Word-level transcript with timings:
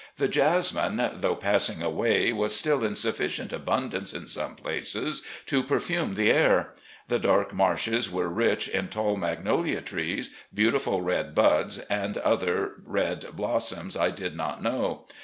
The 0.15 0.27
jasmine, 0.27 1.11
though 1.19 1.35
passing 1.35 1.83
away, 1.83 2.33
was 2.33 2.55
still 2.55 2.83
in 2.83 2.95
sufficient 2.95 3.53
abundance, 3.53 4.13
in 4.15 4.25
some 4.25 4.55
places, 4.55 5.21
to 5.45 5.61
perfume 5.61 6.15
the 6.15 6.31
air. 6.31 6.73
The 7.07 7.19
dark 7.19 7.53
marshes 7.53 8.09
were 8.09 8.27
rich 8.27 8.67
in 8.67 8.87
tall 8.87 9.15
magnolia 9.15 9.81
trees, 9.81 10.31
beautiful 10.51 11.03
red 11.03 11.35
buds, 11.35 11.77
and 11.87 12.17
other 12.17 12.71
red 12.83 13.25
blossoms 13.33 13.95
I 13.95 14.09
did 14.09 14.35
not 14.35 14.63
know. 14.63 15.05